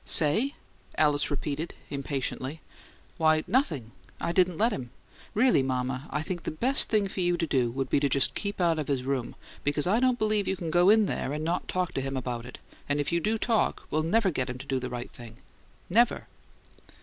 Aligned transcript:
"'Say?'" 0.03 0.55
Alice 0.97 1.29
repeated, 1.29 1.75
impatiently. 1.91 2.59
"Why, 3.17 3.43
nothing. 3.45 3.91
I 4.19 4.31
didn't 4.31 4.57
let 4.57 4.71
him. 4.73 4.89
Really, 5.35 5.61
mama, 5.61 6.07
I 6.09 6.23
think 6.23 6.41
the 6.41 6.49
best 6.49 6.89
thing 6.89 7.07
for 7.07 7.19
you 7.21 7.37
to 7.37 7.45
do 7.45 7.69
would 7.69 7.87
be 7.87 7.99
to 7.99 8.09
just 8.09 8.33
keep 8.33 8.59
out 8.59 8.79
of 8.79 8.87
his 8.87 9.03
room, 9.03 9.35
because 9.63 9.85
I 9.85 9.99
don't 9.99 10.17
believe 10.17 10.47
you 10.47 10.55
can 10.55 10.71
go 10.71 10.89
in 10.89 11.05
there 11.05 11.33
and 11.33 11.43
not 11.45 11.67
talk 11.67 11.91
to 11.93 12.01
him 12.01 12.17
about 12.17 12.47
it, 12.47 12.57
and 12.89 12.99
if 12.99 13.11
you 13.11 13.19
do 13.19 13.37
talk 13.37 13.83
we'll 13.91 14.01
never 14.01 14.31
get 14.31 14.49
him 14.49 14.57
to 14.57 14.65
do 14.65 14.79
the 14.79 14.89
right 14.89 15.11
thing. 15.11 15.37
Never!" 15.87 16.27